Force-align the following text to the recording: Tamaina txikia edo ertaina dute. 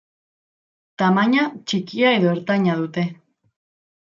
Tamaina 1.01 1.43
txikia 1.57 2.15
edo 2.21 2.33
ertaina 2.37 2.79
dute. 2.81 3.05